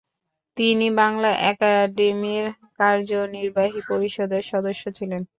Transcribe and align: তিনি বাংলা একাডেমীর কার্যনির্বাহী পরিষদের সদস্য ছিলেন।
তিনি 0.57 0.87
বাংলা 0.99 1.29
একাডেমীর 1.51 2.45
কার্যনির্বাহী 2.79 3.79
পরিষদের 3.89 4.43
সদস্য 4.51 4.83
ছিলেন। 4.97 5.21